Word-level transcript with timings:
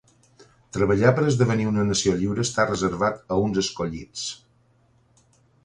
Treballar 0.77 1.11
per 1.19 1.25
esdevenir 1.31 1.67
una 1.73 1.85
nació 1.91 2.15
lliure 2.23 2.47
està 2.49 2.67
reservat 2.71 3.21
a 3.35 3.39
uns 3.45 3.63
escollits. 3.65 4.27